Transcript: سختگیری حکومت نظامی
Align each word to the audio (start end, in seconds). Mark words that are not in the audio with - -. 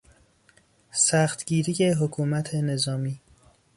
سختگیری 0.91 1.91
حکومت 1.91 2.55
نظامی 2.55 3.19